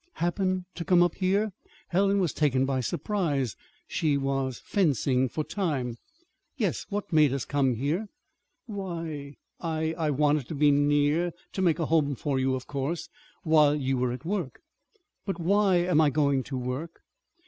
[0.13, 1.51] "Happen to come up here?"
[1.89, 3.55] Helen was taken by surprise.
[3.85, 5.97] She was fencing for time.
[6.57, 6.87] "Yes.
[6.89, 8.07] What made us come here?"
[8.65, 13.09] "Why, I I wanted to be near to make a home for you, of course,
[13.43, 14.63] while you were at work."
[15.23, 17.01] "But why am I going to work?"